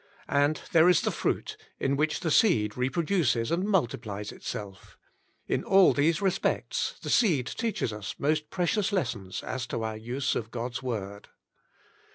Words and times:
And 0.33 0.61
there 0.71 0.89
is 0.89 1.01
the 1.03 1.11
fruit, 1.11 1.57
in 1.79 1.95
which 1.95 2.21
the 2.21 2.31
seed 2.31 2.71
repro 2.71 3.05
duces 3.05 3.51
and 3.51 3.63
multiplies 3.69 4.31
itself. 4.31 4.97
In 5.47 5.63
all 5.63 5.93
these 5.93 6.23
respects, 6.23 6.95
the 7.03 7.09
seed 7.11 7.45
teaches 7.45 7.93
us 7.93 8.15
most 8.17 8.49
precious 8.49 8.91
lessons 8.91 9.43
as 9.43 9.67
to 9.67 9.83
our 9.83 9.97
use 9.97 10.33
of 10.33 10.49
God's 10.49 10.81
Word. 10.81 11.29